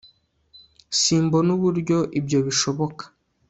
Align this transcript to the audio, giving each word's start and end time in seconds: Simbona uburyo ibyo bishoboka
Simbona 0.99 1.49
uburyo 1.57 1.97
ibyo 2.19 2.39
bishoboka 2.47 3.03